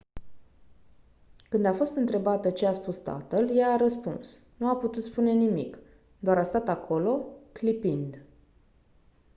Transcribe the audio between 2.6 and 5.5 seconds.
a spus tatăl ea a răspuns «nu a putut spune